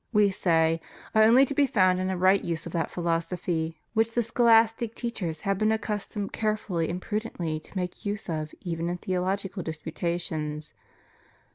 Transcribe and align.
We 0.11 0.31
say, 0.31 0.81
are 1.13 1.21
only 1.21 1.45
to 1.45 1.53
be 1.53 1.67
found 1.67 1.99
in 1.99 2.09
a 2.09 2.17
right 2.17 2.43
use 2.43 2.65
of 2.65 2.71
that 2.71 2.89
philosophy 2.89 3.79
which 3.93 4.15
the 4.15 4.23
scholastic 4.23 4.95
teachers 4.95 5.41
have 5.41 5.59
been 5.59 5.71
accustomed 5.71 6.33
carefully 6.33 6.89
and 6.89 6.99
prudently 6.99 7.59
to 7.59 7.77
make 7.77 8.03
use 8.03 8.27
of 8.27 8.49
even 8.61 8.89
in 8.89 8.97
theological 8.97 9.61
disputations. 9.61 10.73